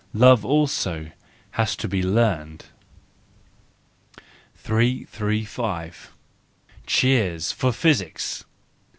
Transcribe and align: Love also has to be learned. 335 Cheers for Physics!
Love 0.15 0.43
also 0.43 1.11
has 1.51 1.75
to 1.75 1.87
be 1.87 2.01
learned. 2.01 2.65
335 4.55 6.11
Cheers 6.87 7.51
for 7.51 7.71
Physics! 7.71 8.43